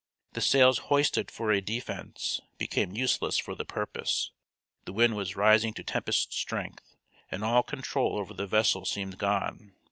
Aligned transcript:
The 0.33 0.41
sails 0.41 0.79
hoisted 0.89 1.29
for 1.29 1.51
a 1.51 1.61
defence 1.61 2.41
became 2.57 2.95
useless 2.95 3.37
for 3.37 3.53
the 3.53 3.65
purpose, 3.65 4.31
the 4.85 4.93
wind 4.93 5.15
was 5.15 5.35
rising 5.35 5.75
to 5.75 5.83
tempest 5.83 6.33
strength, 6.33 6.95
and 7.29 7.43
all 7.43 7.61
control 7.61 8.17
over 8.17 8.33
the 8.33 8.47
vessel 8.47 8.83
seemed 8.83 9.19
gone. 9.19 9.75